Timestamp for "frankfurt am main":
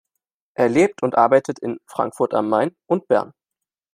1.85-2.75